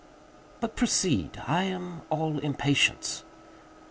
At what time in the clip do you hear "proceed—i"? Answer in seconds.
0.75-1.65